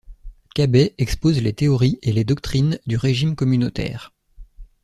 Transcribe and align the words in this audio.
Cabet 0.55 0.95
expose 0.97 1.43
les 1.43 1.53
théories 1.53 1.99
et 2.01 2.11
les 2.11 2.23
doctrines 2.23 2.79
du 2.87 2.97
régime 2.97 3.35
communautaire. 3.35 4.11